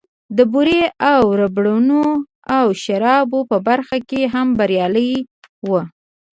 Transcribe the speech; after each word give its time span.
د 0.37 0.39
بورې 0.51 0.81
او 1.13 1.23
ربړونو 1.39 2.01
او 2.57 2.65
شرابو 2.83 3.39
په 3.49 3.57
برخه 3.67 3.97
کې 4.09 4.21
هم 4.33 4.47
بريالی 4.59 5.11
و. 5.69 5.71